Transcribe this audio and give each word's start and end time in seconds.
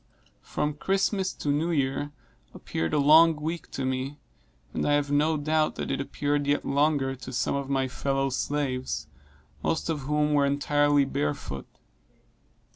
From 0.41 0.73
Christmas 0.73 1.31
to 1.33 1.49
New 1.49 1.69
Year 1.69 2.11
appeared 2.55 2.91
a 2.91 2.97
long 2.97 3.35
week 3.35 3.69
to 3.69 3.85
me, 3.85 4.17
and 4.73 4.83
I 4.83 4.93
have 4.93 5.11
no 5.11 5.37
doubt 5.37 5.75
that 5.75 5.91
it 5.91 6.01
appeared 6.01 6.47
yet 6.47 6.65
longer 6.65 7.13
to 7.17 7.31
some 7.31 7.53
of 7.53 7.69
my 7.69 7.87
fellow 7.87 8.31
slaves, 8.31 9.05
most 9.61 9.91
of 9.91 9.99
whom 9.99 10.33
were 10.33 10.43
entirely 10.43 11.05
barefoot. 11.05 11.67